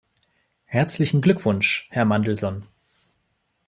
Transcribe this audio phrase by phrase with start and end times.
[0.65, 2.65] Herzlichen Glückwunsch, Herr Mandelson!